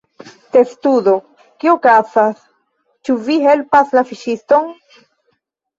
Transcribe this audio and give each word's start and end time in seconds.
Testudo: 0.53 1.13
"Kio 1.63 1.75
okazas? 1.79 2.41
Ĉu 3.05 3.19
vi 3.29 3.39
helpas 3.47 3.97
la 3.99 4.09
fiŝiston?" 4.15 4.71